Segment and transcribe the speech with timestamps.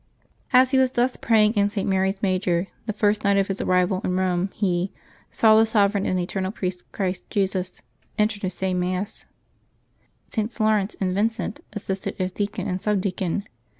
[0.51, 1.87] As he was thus praying in St.
[1.87, 4.97] Mary Major's^ the first night of his arrival in Rome, he '^
[5.29, 7.83] saw the Sovereign and Eternal Priest Christ Jesus"
[8.17, 9.27] enter to say Mass.
[10.35, 10.59] Sts.
[10.59, 13.43] Laurence and Vincent assisted as deacon and sub deacon.